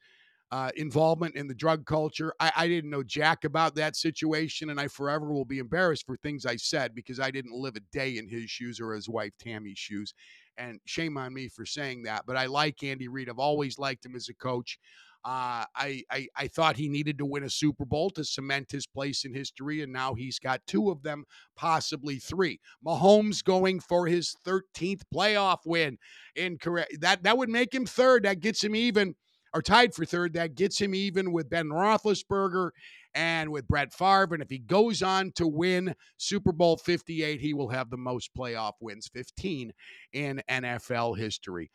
uh, 0.54 0.70
involvement 0.76 1.36
in 1.36 1.48
the 1.48 1.56
drug 1.56 1.84
culture. 1.84 2.32
I, 2.40 2.52
I, 2.56 2.68
didn't 2.68 2.92
know 2.92 3.02
jack 3.02 3.44
about 3.44 3.74
that 3.74 3.96
situation, 3.96 4.70
and 4.70 4.80
I 4.80 4.88
forever 4.88 5.34
will 5.34 5.46
be 5.46 5.58
embarrassed 5.58 6.06
for 6.06 6.16
things 6.16 6.46
I 6.46 6.58
said 6.58 6.94
because 6.94 7.20
I 7.20 7.32
didn't 7.32 7.60
live 7.60 7.76
a 7.76 7.80
day 7.92 8.20
in 8.20 8.30
his 8.30 8.52
shoes 8.52 8.80
or 8.80 8.94
his 8.94 9.10
wife 9.10 9.34
Tammy's 9.40 9.80
shoes. 9.80 10.14
And 10.56 10.80
shame 10.86 11.18
on 11.18 11.34
me 11.34 11.48
for 11.48 11.66
saying 11.66 12.04
that. 12.04 12.26
But 12.28 12.38
I 12.38 12.46
like 12.46 12.84
Andy 12.84 13.08
Reid. 13.08 13.30
I've 13.30 13.40
always 13.40 13.80
liked 13.80 14.06
him 14.06 14.16
as 14.16 14.30
a 14.30 14.36
coach. 14.36 14.78
Uh, 15.26 15.64
I, 15.76 16.04
I 16.12 16.28
I 16.36 16.48
thought 16.48 16.76
he 16.76 16.90
needed 16.90 17.18
to 17.18 17.26
win 17.26 17.44
a 17.44 17.50
Super 17.50 17.86
Bowl 17.86 18.10
to 18.12 18.26
cement 18.26 18.72
his 18.72 18.86
place 18.86 19.24
in 19.24 19.34
history, 19.34 19.82
and 19.82 19.94
now 19.94 20.16
he's 20.16 20.38
got 20.38 20.68
two 20.68 20.92
of 20.92 21.02
them, 21.02 21.24
possibly 21.56 22.18
three. 22.18 22.60
Mahomes 22.86 23.42
going 23.42 23.80
for 23.80 24.06
his 24.06 24.36
13th 24.46 25.04
playoff 25.14 25.60
win. 25.66 25.98
Incorrect. 26.36 27.00
That 27.00 27.24
that 27.24 27.38
would 27.38 27.50
make 27.50 27.74
him 27.74 27.86
third. 27.86 28.24
That 28.24 28.42
gets 28.42 28.62
him 28.62 28.76
even, 28.76 29.16
or 29.54 29.62
tied 29.62 29.94
for 29.94 30.04
third. 30.04 30.34
That 30.34 30.56
gets 30.56 30.80
him 30.82 30.94
even 30.94 31.32
with 31.32 31.50
Ben 31.50 31.70
Roethlisberger 31.70 32.72
and 33.14 33.50
with 33.50 33.68
Brett 33.68 33.94
Favre. 33.94 34.34
And 34.34 34.44
if 34.44 34.50
he 34.50 34.60
goes 34.60 35.02
on 35.02 35.32
to 35.36 35.48
win 35.48 35.96
Super 36.18 36.52
Bowl 36.52 36.76
58, 36.76 37.40
he 37.40 37.54
will 37.54 37.70
have 37.70 37.90
the 37.90 37.98
most 37.98 38.32
playoff 38.38 38.74
wins, 38.82 39.10
15 39.14 39.72
in 40.12 40.42
NFL 40.50 41.18
history 41.18 41.70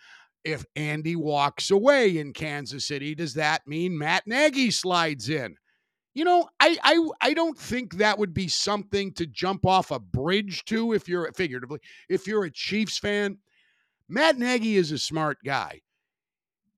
if 0.49 0.65
Andy 0.77 1.15
walks 1.15 1.71
away 1.71 2.17
in 2.17 2.33
Kansas 2.33 2.87
City, 2.87 3.15
does 3.15 3.35
that 3.35 3.67
mean 3.67 3.99
Matt 3.99 4.27
Nagy 4.27 4.71
slides 4.71 5.29
in? 5.29 5.57
You 6.15 6.25
know, 6.25 6.49
I 6.59 6.79
I 6.83 7.09
I 7.21 7.35
don't 7.35 7.57
think 7.57 7.95
that 7.95 8.19
would 8.19 8.33
be 8.33 8.49
something 8.49 9.13
to 9.15 9.27
jump 9.27 9.67
off 9.67 9.91
a 9.91 9.99
bridge 9.99 10.65
to 10.65 10.95
if 10.95 11.07
you're 11.07 11.31
figuratively, 11.33 11.81
if 12.09 12.27
you're 12.27 12.45
a 12.45 12.51
Chiefs 12.51 12.99
fan. 12.99 13.39
Matt 14.09 14.39
Nagy 14.39 14.77
is 14.77 14.91
a 14.91 14.99
smart 14.99 15.37
guy. 15.45 15.83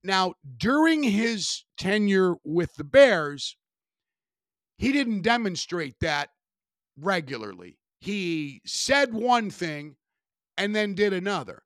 Now, 0.02 0.34
during 0.56 1.04
his 1.04 1.64
tenure 1.78 2.34
with 2.42 2.74
the 2.74 2.84
Bears, 2.84 3.56
he 4.78 4.90
didn't 4.90 5.22
demonstrate 5.22 5.94
that 6.00 6.30
regularly. 6.98 7.78
He 8.00 8.62
said 8.66 9.14
one 9.14 9.50
thing 9.50 9.94
and 10.56 10.74
then 10.74 10.94
did 10.94 11.12
another. 11.12 11.62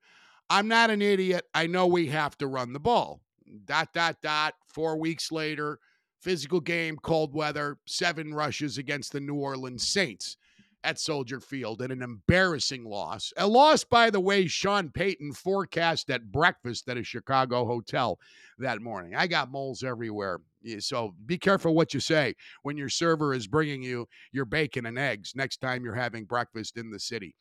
I'm 0.51 0.69
not 0.69 0.91
an 0.91 1.03
idiot. 1.03 1.47
I 1.55 1.67
know 1.67 1.87
we 1.87 2.09
have 2.09 2.37
to 2.39 2.47
run 2.47 2.73
the 2.73 2.81
ball. 2.81 3.21
Dot, 3.65 3.93
dot, 3.93 4.17
dot. 4.23 4.55
Four 4.67 4.99
weeks 4.99 5.33
later, 5.33 5.79
physical 6.21 6.61
game, 6.61 6.97
cold 7.03 7.35
weather, 7.35 7.79
seven 7.87 8.35
rushes 8.35 8.79
against 8.79 9.13
the 9.13 9.21
New 9.21 9.37
Orleans 9.37 9.87
Saints 9.87 10.37
at 10.83 10.99
Soldier 10.99 11.41
Field 11.41 11.81
and 11.81 11.91
an 11.91 12.03
embarrassing 12.03 12.85
loss. 12.85 13.33
A 13.39 13.47
loss, 13.47 13.85
by 13.85 14.11
the 14.11 14.21
way, 14.21 14.47
Sean 14.47 14.91
Payton 14.91 15.33
forecast 15.33 16.11
at 16.11 16.31
breakfast 16.31 16.89
at 16.89 16.99
a 16.99 17.03
Chicago 17.03 17.65
hotel 17.65 18.19
that 18.59 18.83
morning. 18.83 19.15
I 19.15 19.27
got 19.27 19.51
moles 19.51 19.83
everywhere. 19.83 20.41
So 20.81 21.15
be 21.25 21.39
careful 21.39 21.75
what 21.75 21.95
you 21.95 22.01
say 22.01 22.35
when 22.63 22.77
your 22.77 22.91
server 22.91 23.33
is 23.35 23.47
bringing 23.47 23.83
you 23.83 24.07
your 24.31 24.45
bacon 24.45 24.87
and 24.87 24.99
eggs 24.99 25.33
next 25.35 25.63
time 25.63 25.85
you're 25.85 25.95
having 25.95 26.25
breakfast 26.25 26.77
in 26.77 26.91
the 26.91 27.01
city. 27.01 27.35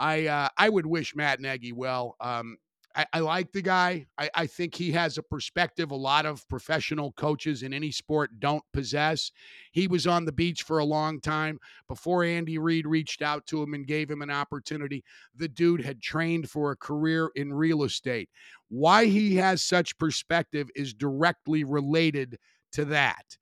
I 0.00 0.26
uh, 0.26 0.48
I 0.56 0.70
would 0.70 0.86
wish 0.86 1.14
Matt 1.14 1.40
Nagy 1.40 1.72
well. 1.72 2.16
Um, 2.20 2.56
I, 2.96 3.06
I, 3.12 3.20
like 3.20 3.52
the 3.52 3.62
guy. 3.62 4.06
I, 4.18 4.30
I, 4.34 4.46
think 4.48 4.74
he 4.74 4.90
has 4.92 5.16
a 5.16 5.22
perspective 5.22 5.92
a 5.92 5.96
lot 5.96 6.26
of 6.26 6.48
professional 6.48 7.12
coaches 7.12 7.62
in 7.62 7.72
any 7.72 7.92
sport 7.92 8.40
don't 8.40 8.64
possess. 8.72 9.30
He 9.70 9.86
was 9.86 10.08
on 10.08 10.24
the 10.24 10.32
beach 10.32 10.64
for 10.64 10.78
a 10.78 10.84
long 10.84 11.20
time 11.20 11.60
before 11.86 12.24
Andy 12.24 12.58
Reid 12.58 12.88
reached 12.88 13.22
out 13.22 13.46
to 13.46 13.62
him 13.62 13.74
and 13.74 13.86
gave 13.86 14.10
him 14.10 14.22
an 14.22 14.30
opportunity. 14.30 15.04
The 15.36 15.46
dude 15.46 15.84
had 15.84 16.02
trained 16.02 16.50
for 16.50 16.72
a 16.72 16.76
career 16.76 17.30
in 17.36 17.52
real 17.52 17.84
estate. 17.84 18.28
Why 18.70 19.04
he 19.04 19.36
has 19.36 19.62
such 19.62 19.96
perspective 19.98 20.68
is 20.74 20.92
directly 20.92 21.62
related 21.62 22.38
to 22.72 22.84
that. 22.86 23.36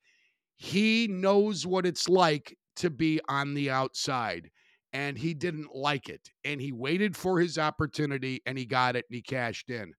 He 0.57 1.07
knows 1.09 1.65
what 1.65 1.87
it's 1.87 2.07
like 2.07 2.55
to 2.75 2.91
be 2.91 3.19
on 3.27 3.55
the 3.55 3.71
outside 3.71 4.51
and 4.93 5.17
he 5.17 5.33
didn't 5.33 5.75
like 5.75 6.09
it. 6.09 6.29
And 6.43 6.61
he 6.61 6.71
waited 6.71 7.15
for 7.15 7.39
his 7.39 7.57
opportunity 7.57 8.41
and 8.45 8.57
he 8.57 8.65
got 8.65 8.95
it 8.95 9.05
and 9.09 9.15
he 9.15 9.21
cashed 9.21 9.69
in. 9.69 9.93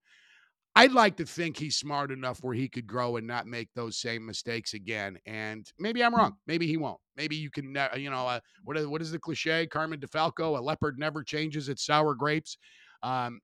I'd 0.73 0.93
like 0.93 1.17
to 1.17 1.25
think 1.25 1.57
he's 1.57 1.75
smart 1.75 2.11
enough 2.11 2.39
where 2.41 2.53
he 2.53 2.69
could 2.69 2.87
grow 2.87 3.17
and 3.17 3.27
not 3.27 3.45
make 3.45 3.67
those 3.75 3.99
same 3.99 4.25
mistakes 4.25 4.73
again. 4.73 5.17
And 5.25 5.69
maybe 5.77 6.01
I'm 6.01 6.15
wrong. 6.15 6.35
Maybe 6.47 6.65
he 6.65 6.77
won't. 6.77 6.99
Maybe 7.17 7.35
you 7.35 7.49
can, 7.51 7.75
uh, 7.75 7.89
you 7.97 8.09
know, 8.09 8.25
uh, 8.25 8.39
what 8.63 8.77
is, 8.77 8.87
what 8.87 9.01
is 9.01 9.11
the 9.11 9.19
cliche? 9.19 9.67
Carmen 9.67 9.99
DeFalco, 9.99 10.57
a 10.57 10.61
leopard 10.61 10.97
never 10.97 11.23
changes 11.23 11.67
its 11.67 11.85
sour 11.85 12.15
grapes. 12.15 12.57
Um, 13.03 13.41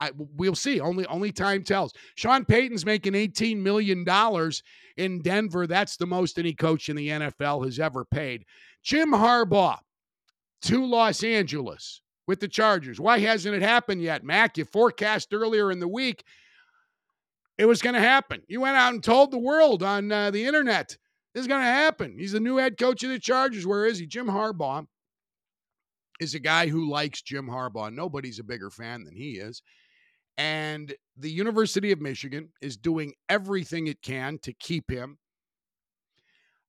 I, 0.00 0.10
we'll 0.16 0.56
see. 0.56 0.80
Only 0.80 1.06
only 1.06 1.30
time 1.30 1.62
tells. 1.62 1.92
Sean 2.16 2.44
Payton's 2.44 2.84
making 2.84 3.14
eighteen 3.14 3.62
million 3.62 4.02
dollars 4.02 4.62
in 4.96 5.22
Denver. 5.22 5.68
That's 5.68 5.96
the 5.96 6.06
most 6.06 6.38
any 6.38 6.52
coach 6.52 6.88
in 6.88 6.96
the 6.96 7.08
NFL 7.08 7.64
has 7.64 7.78
ever 7.78 8.04
paid. 8.04 8.44
Jim 8.82 9.12
Harbaugh 9.12 9.78
to 10.64 10.84
Los 10.84 11.22
Angeles 11.22 12.00
with 12.26 12.40
the 12.40 12.48
Chargers. 12.48 13.00
Why 13.00 13.18
hasn't 13.18 13.54
it 13.54 13.62
happened 13.62 14.02
yet, 14.02 14.24
Mac? 14.24 14.56
You 14.58 14.64
forecast 14.64 15.32
earlier 15.32 15.70
in 15.70 15.80
the 15.80 15.88
week 15.88 16.24
it 17.58 17.66
was 17.66 17.82
going 17.82 17.94
to 17.94 18.00
happen. 18.00 18.42
You 18.48 18.60
went 18.60 18.76
out 18.76 18.92
and 18.92 19.02
told 19.02 19.30
the 19.30 19.38
world 19.38 19.82
on 19.82 20.10
uh, 20.10 20.30
the 20.30 20.44
internet 20.44 20.96
this 21.34 21.42
is 21.42 21.46
going 21.46 21.60
to 21.60 21.66
happen. 21.66 22.16
He's 22.18 22.32
the 22.32 22.40
new 22.40 22.56
head 22.56 22.78
coach 22.78 23.02
of 23.02 23.10
the 23.10 23.18
Chargers. 23.18 23.66
Where 23.66 23.86
is 23.86 23.98
he? 23.98 24.06
Jim 24.06 24.26
Harbaugh 24.26 24.86
is 26.20 26.34
a 26.34 26.40
guy 26.40 26.68
who 26.68 26.88
likes 26.88 27.22
Jim 27.22 27.46
Harbaugh. 27.46 27.92
Nobody's 27.92 28.38
a 28.38 28.44
bigger 28.44 28.70
fan 28.70 29.04
than 29.04 29.16
he 29.16 29.32
is. 29.32 29.62
And 30.36 30.94
the 31.16 31.30
University 31.30 31.92
of 31.92 32.00
Michigan 32.00 32.50
is 32.60 32.76
doing 32.76 33.14
everything 33.28 33.86
it 33.86 34.02
can 34.02 34.38
to 34.42 34.52
keep 34.52 34.90
him. 34.90 35.18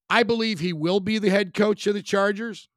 I 0.08 0.24
believe 0.24 0.60
he 0.60 0.74
will 0.74 1.00
be 1.00 1.18
the 1.18 1.32
head 1.32 1.54
coach 1.56 1.88
of 1.88 1.96
the 1.96 2.04
Chargers. 2.04 2.70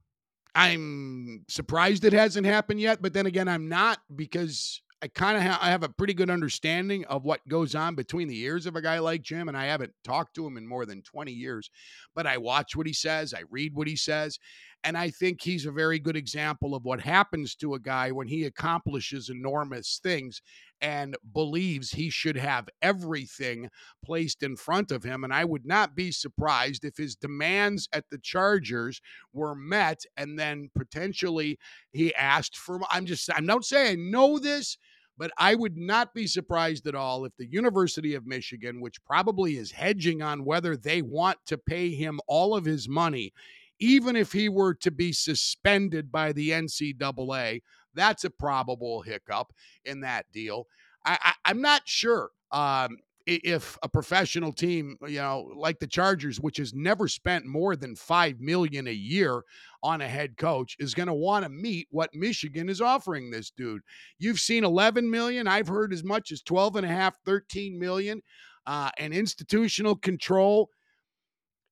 I'm 0.55 1.45
surprised 1.49 2.05
it 2.05 2.13
hasn't 2.13 2.47
happened 2.47 2.81
yet, 2.81 3.01
but 3.03 3.13
then 3.13 3.27
again, 3.27 3.49
I'm 3.49 3.69
not 3.69 3.99
because 4.15 4.83
I 5.01 5.07
kind 5.07 5.37
of 5.37 5.45
ha- 5.45 5.61
I 5.63 5.71
have 5.71 5.85
a 5.85 5.89
pretty 5.89 6.15
good 6.15 6.31
understanding 6.31 7.05
of 7.05 7.25
what 7.25 7.47
goes 7.47 7.75
on 7.75 7.95
between 7.95 8.27
the 8.27 8.41
ears 8.41 8.67
of 8.67 8.75
a 8.75 8.83
guy 8.83 8.99
like 8.99 9.23
Jim, 9.23 9.49
and 9.49 9.57
I 9.57 9.67
haven't 9.67 9.93
talked 10.03 10.35
to 10.35 10.47
him 10.47 10.57
in 10.57 10.67
more 10.67 10.87
than 10.87 11.03
20 11.03 11.31
years, 11.31 11.71
but 12.15 12.27
I 12.27 12.39
watch 12.39 12.75
what 12.75 12.87
he 12.87 12.93
says, 12.93 13.33
I 13.33 13.45
read 13.51 13.75
what 13.75 13.87
he 13.87 13.95
says, 13.95 14.39
and 14.85 14.97
I 14.97 15.11
think 15.11 15.43
he's 15.43 15.67
a 15.67 15.73
very 15.73 15.99
good 15.99 16.17
example 16.17 16.75
of 16.75 16.85
what 16.85 17.01
happens 17.01 17.55
to 17.57 17.75
a 17.75 17.81
guy 17.81 18.11
when 18.11 18.29
he 18.29 18.45
accomplishes 18.45 19.29
enormous 19.29 20.01
things 20.03 20.41
and 20.81 21.17
believes 21.35 21.91
he 21.91 22.11
should 22.11 22.37
have 22.37 22.69
everything 22.81 23.69
placed 24.05 24.43
in 24.43 24.57
front 24.57 24.93
of 24.93 25.03
him. 25.03 25.25
And 25.25 25.33
I 25.33 25.45
would 25.45 25.67
not 25.67 25.97
be 25.97 26.13
surprised 26.13 26.85
if 26.85 26.97
his 26.97 27.17
demands 27.17 27.89
at 27.93 28.05
the 28.11 28.19
Chargers 28.19 29.01
were 29.33 29.55
met 29.55 30.05
and 30.17 30.39
then 30.39 30.71
potentially 30.77 31.59
he 31.93 32.15
asked 32.15 32.57
for. 32.57 32.81
I'm 32.91 33.07
just, 33.07 33.29
I'm 33.35 33.47
not 33.47 33.65
saying 33.65 33.91
I 33.91 34.11
know 34.11 34.39
this. 34.39 34.79
But 35.21 35.33
I 35.37 35.57
would 35.57 35.77
not 35.77 36.15
be 36.15 36.29
surprised 36.29 36.87
at 36.87 36.95
all 36.95 37.25
if 37.25 37.33
the 37.37 37.51
University 37.51 38.15
of 38.15 38.25
Michigan, 38.25 38.81
which 38.81 39.03
probably 39.05 39.57
is 39.57 39.73
hedging 39.73 40.23
on 40.23 40.45
whether 40.45 40.77
they 40.77 41.03
want 41.03 41.39
to 41.47 41.59
pay 41.59 41.91
him 41.91 42.21
all 42.29 42.55
of 42.55 42.65
his 42.65 42.89
money, 42.89 43.33
even 43.81 44.17
if 44.17 44.33
he 44.33 44.49
were 44.49 44.75
to 44.75 44.91
be 44.91 45.13
suspended 45.13 46.11
by 46.11 46.33
the 46.33 46.51
NCAA, 46.51 47.63
that's 47.95 48.25
a 48.25 48.31
probable 48.31 49.03
hiccup 49.03 49.53
in 49.85 50.01
that 50.01 50.27
deal. 50.33 50.67
I, 51.05 51.35
am 51.47 51.63
not 51.63 51.83
sure 51.87 52.31
um, 52.53 52.99
if 53.27 53.77
a 53.83 53.89
professional 53.89 54.53
team, 54.53 54.97
you 55.07 55.19
know, 55.19 55.53
like 55.57 55.79
the 55.79 55.87
Chargers, 55.87 56.41
which 56.41 56.57
has 56.57 56.73
never 56.75 57.09
spent 57.09 57.45
more 57.45 57.77
than 57.77 57.95
five 57.95 58.41
million 58.41 58.87
a 58.89 58.93
year 58.93 59.43
on 59.83 60.01
a 60.01 60.09
head 60.09 60.37
coach, 60.37 60.77
is 60.79 60.95
going 60.95 61.09
to 61.09 61.15
want 61.15 61.45
to 61.45 61.51
meet 61.51 61.89
what 61.91 62.15
Michigan 62.15 62.69
is 62.69 62.81
offering 62.81 63.31
this 63.31 63.51
dude. 63.51 63.83
You've 64.19 64.41
seen 64.41 64.65
11 64.65 65.11
million. 65.11 65.47
I've 65.47 65.69
heard 65.69 65.93
as 65.93 66.03
much 66.03 66.33
as 66.33 66.43
12 66.43 66.77
and 66.77 66.87
a 66.87 66.89
half, 66.89 67.17
13 67.27 67.79
million, 67.79 68.23
uh, 68.67 68.91
and 68.99 69.13
institutional 69.13 69.97
control 69.97 70.71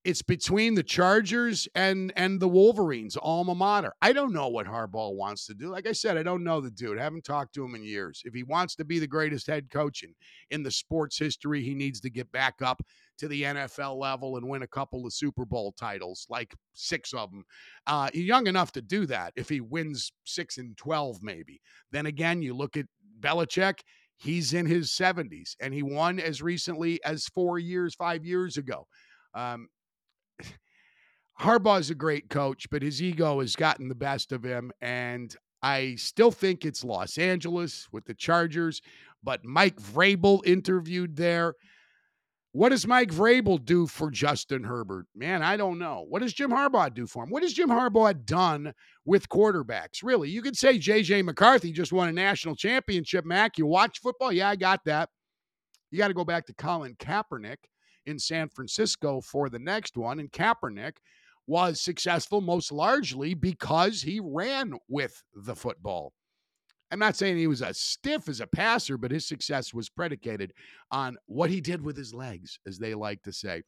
it's 0.07 0.23
between 0.23 0.77
the 0.77 0.85
Chargers 0.85 1.67
and 1.75 2.13
and 2.15 2.39
the 2.39 2.47
Wolverines, 2.47 3.17
alma 3.21 3.57
mater. 3.57 3.93
I 4.01 4.13
don't 4.13 4.33
know 4.33 4.47
what 4.47 4.67
Harbaugh 4.67 5.17
wants 5.17 5.47
to 5.47 5.55
do. 5.55 5.69
Like 5.69 5.89
I 5.89 5.93
said, 5.93 6.17
I 6.17 6.23
don't 6.23 6.45
know 6.45 6.61
the 6.61 6.71
dude. 6.71 6.97
I 6.97 7.03
haven't 7.03 7.25
talked 7.25 7.55
to 7.55 7.65
him 7.65 7.75
in 7.75 7.83
years. 7.83 8.23
If 8.25 8.33
he 8.33 8.45
wants 8.45 8.77
to 8.77 8.85
be 8.85 9.01
the 9.01 9.09
greatest 9.09 9.49
head 9.49 9.69
coach 9.69 10.05
in, 10.05 10.15
in 10.53 10.63
the 10.63 10.71
sports 10.71 11.19
history, 11.19 11.61
he 11.61 11.75
needs 11.75 12.01
to 12.03 12.11
get 12.11 12.31
back 12.31 12.63
up 12.63 12.81
to 13.19 13.27
the 13.27 13.43
NFL 13.43 13.99
level 13.99 14.37
and 14.37 14.49
win 14.49 14.63
a 14.63 14.69
couple 14.69 15.05
of 15.05 15.13
Super 15.13 15.45
Bowl 15.45 15.73
titles, 15.73 16.25
like 16.31 16.55
six 16.73 17.13
of 17.13 17.33
them. 17.33 17.45
Uh, 17.89 18.09
young 18.15 18.47
enough 18.47 18.71
to 18.73 18.83
do 18.83 19.07
that 19.07 19.33
if 19.35 19.49
he 19.49 19.61
wins 19.61 20.13
six 20.25 20.57
and 20.57 20.77
12, 20.77 21.19
maybe. 21.21 21.61
Then 21.91 22.07
again, 22.07 22.43
you 22.43 22.55
look 22.55 22.77
at 22.77 22.87
Belichick, 23.19 23.81
he's 24.17 24.55
in 24.55 24.67
his 24.67 24.91
70s 24.93 25.57
and 25.61 25.75
he 25.75 25.83
won 25.83 26.21
as 26.21 26.43
recently 26.43 27.03
as 27.05 27.27
four 27.27 27.59
years, 27.59 27.97
five 27.97 28.25
years 28.25 28.57
ago. 28.57 28.87
Um, 29.35 29.69
Harbaugh 31.41 31.81
is 31.81 31.91
a 31.91 31.95
great 31.95 32.31
coach, 32.31 32.69
but 32.71 32.83
his 32.83 33.03
ego 33.03 33.41
has 33.41 33.57
gotten 33.57 33.89
the 33.89 33.95
best 33.95 34.33
of 34.33 34.43
him. 34.43 34.73
And 34.81 35.35
I 35.63 35.97
still 35.97 36.31
think 36.31 36.65
it's 36.65 36.85
Los 36.85 37.19
Angeles 37.19 37.89
with 37.93 38.07
the 38.07 38.15
Chargers, 38.15 38.81
but 39.23 39.45
Mike 39.45 39.77
Vrabel 39.77 40.45
interviewed 40.47 41.17
there. 41.17 41.55
What 42.53 42.71
does 42.71 42.87
Mike 42.87 43.11
Vrabel 43.11 43.63
do 43.63 43.87
for 43.87 44.11
Justin 44.11 44.65
Herbert? 44.65 45.07
Man, 45.15 45.43
I 45.43 45.59
don't 45.59 45.79
know. 45.79 46.07
What 46.09 46.23
does 46.23 46.33
Jim 46.33 46.51
Harbaugh 46.51 46.95
do 46.95 47.07
for 47.07 47.25
him? 47.25 47.29
What 47.29 47.43
has 47.43 47.53
Jim 47.53 47.69
Harbaugh 47.69 48.25
done 48.25 48.73
with 49.05 49.29
quarterbacks? 49.29 50.03
Really, 50.03 50.31
you 50.31 50.41
could 50.41 50.57
say 50.57 50.79
J.J. 50.79 51.21
McCarthy 51.21 51.71
just 51.71 51.93
won 51.93 52.09
a 52.09 52.13
national 52.13 52.57
championship, 52.57 53.27
Mac. 53.27 53.59
You 53.59 53.67
watch 53.67 54.01
football? 54.01 54.33
Yeah, 54.33 54.49
I 54.49 54.57
got 54.57 54.83
that. 54.87 55.11
You 55.91 55.99
got 55.99 56.09
to 56.09 56.15
go 56.15 56.25
back 56.25 56.47
to 56.47 56.55
Colin 56.55 56.95
Kaepernick 56.95 57.59
in 58.07 58.19
San 58.19 58.49
Francisco 58.49 59.21
for 59.21 59.51
the 59.51 59.59
next 59.59 59.99
one. 59.99 60.19
And 60.19 60.33
Kaepernick 60.33 60.95
was 61.47 61.81
successful 61.81 62.41
most 62.41 62.73
largely 62.73 63.35
because 63.35 64.03
he 64.03 64.21
ran 64.23 64.75
with 64.89 65.23
the 65.35 65.55
football. 65.55 66.13
I'm 66.91 66.99
not 67.01 67.17
saying 67.17 67.37
he 67.37 67.49
was 67.49 67.63
as 67.63 67.79
stiff 67.79 68.29
as 68.29 68.41
a 68.41 68.47
passer, 68.47 68.97
but 68.97 69.11
his 69.11 69.27
success 69.27 69.75
was 69.75 69.89
predicated 69.89 70.53
on 70.93 71.17
what 71.27 71.51
he 71.51 71.61
did 71.61 71.83
with 71.83 71.97
his 71.97 72.15
legs, 72.15 72.61
as 72.67 72.79
they 72.79 72.95
like 72.95 73.23
to 73.23 73.33
say. 73.33 73.63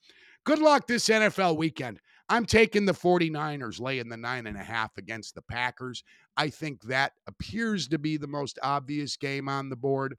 Good 0.45 0.61
luck 0.61 0.87
this 0.87 1.09
NFL 1.09 1.57
weekend. 1.57 2.01
I'm 2.29 2.47
taking 2.47 2.85
the 2.85 2.93
49ers 2.93 3.81
laying 3.81 4.09
the 4.09 4.17
nine 4.17 4.47
and 4.47 4.57
a 4.57 4.63
half 4.63 4.97
against 4.97 5.35
the 5.35 5.43
Packers. 5.43 6.05
I 6.37 6.49
think 6.49 6.83
that 6.85 7.13
appears 7.27 7.89
to 7.89 7.99
be 7.99 8.17
the 8.17 8.29
most 8.29 8.59
obvious 8.63 9.17
game 9.17 9.49
on 9.49 9.69
the 9.69 9.77
board. 9.77 10.17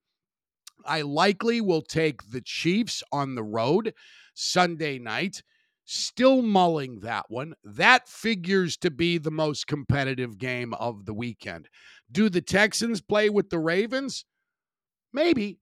I 0.85 1.01
likely 1.01 1.61
will 1.61 1.81
take 1.81 2.31
the 2.31 2.41
Chiefs 2.41 3.01
on 3.11 3.35
the 3.35 3.43
road 3.43 3.93
Sunday 4.33 4.99
night. 4.99 5.41
Still 5.91 6.43
mulling 6.43 6.99
that 6.99 7.25
one. 7.29 7.55
That 7.63 8.07
figures 8.07 8.77
to 8.77 8.91
be 8.91 9.17
the 9.17 9.31
most 9.31 9.65
competitive 9.65 10.37
game 10.37 10.75
of 10.75 11.05
the 11.05 11.15
weekend. 11.15 11.67
Do 12.11 12.29
the 12.29 12.41
Texans 12.41 13.01
play 13.01 13.27
with 13.27 13.49
the 13.49 13.57
Ravens? 13.57 14.23
Maybe, 15.13 15.57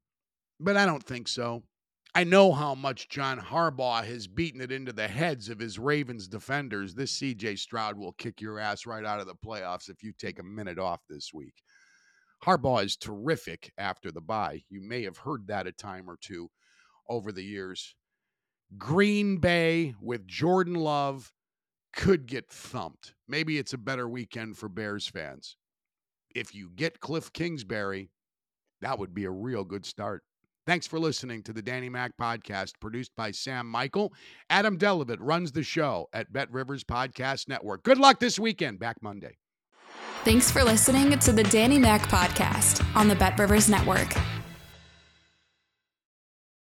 but 0.60 0.76
I 0.76 0.86
don't 0.86 1.02
think 1.02 1.30
so. 1.30 1.64
I 2.14 2.26
know 2.26 2.52
how 2.52 2.76
much 2.76 3.08
John 3.08 3.40
Harbaugh 3.40 4.04
has 4.04 4.28
beaten 4.28 4.60
it 4.60 4.70
into 4.70 4.92
the 4.92 5.08
heads 5.08 5.48
of 5.48 5.60
his 5.60 5.80
Ravens 5.80 6.28
defenders. 6.28 6.94
This 6.94 7.18
CJ 7.18 7.58
Stroud 7.58 7.98
will 7.98 8.12
kick 8.12 8.42
your 8.42 8.60
ass 8.60 8.86
right 8.86 9.06
out 9.06 9.22
of 9.22 9.28
the 9.28 9.36
playoffs 9.36 9.88
if 9.88 10.04
you 10.04 10.12
take 10.12 10.40
a 10.40 10.44
minute 10.44 10.78
off 10.78 11.00
this 11.10 11.34
week. 11.34 11.56
Harbaugh 12.44 12.84
is 12.84 12.98
terrific 12.98 13.72
after 13.78 14.12
the 14.12 14.20
bye. 14.20 14.62
You 14.70 14.82
may 14.82 15.04
have 15.04 15.20
heard 15.20 15.48
that 15.48 15.68
a 15.68 15.72
time 15.72 16.10
or 16.10 16.18
two 16.20 16.50
over 17.08 17.32
the 17.32 17.46
years. 17.46 17.96
Green 18.78 19.38
Bay 19.38 19.96
with 20.02 20.28
Jordan 20.28 20.76
Love 20.76 21.32
could 21.94 22.26
get 22.26 22.50
thumped. 22.50 23.14
Maybe 23.28 23.58
it's 23.58 23.74
a 23.74 23.78
better 23.78 24.08
weekend 24.08 24.58
for 24.58 24.70
Bears 24.70 25.08
fans. 25.08 25.56
If 26.36 26.54
you 26.54 26.70
get 26.76 27.00
Cliff 27.00 27.32
Kingsbury, 27.34 28.12
that 28.82 29.00
would 29.00 29.14
be 29.14 29.26
a 29.26 29.32
real 29.32 29.64
good 29.64 29.86
start. 29.86 30.24
Thanks 30.68 30.86
for 30.86 31.00
listening 31.00 31.44
to 31.44 31.54
the 31.54 31.62
Danny 31.62 31.88
Mac 31.88 32.12
podcast 32.20 32.74
produced 32.82 33.12
by 33.16 33.32
Sam 33.32 33.68
Michael. 33.68 34.14
Adam 34.50 34.78
Delevitt 34.78 35.18
runs 35.22 35.54
the 35.54 35.64
show 35.64 36.10
at 36.12 36.34
Bet 36.34 36.52
Rivers 36.52 36.84
Podcast 36.84 37.48
Network. 37.48 37.84
Good 37.84 37.98
luck 37.98 38.20
this 38.20 38.38
weekend. 38.38 38.78
Back 38.78 38.98
Monday. 39.02 39.38
Thanks 40.26 40.52
for 40.52 40.64
listening 40.66 41.18
to 41.20 41.32
the 41.32 41.44
Danny 41.44 41.80
Mac 41.80 42.02
podcast 42.10 42.86
on 42.98 43.08
the 43.08 43.16
Bet 43.16 43.40
Rivers 43.40 43.70
Network. 43.70 44.14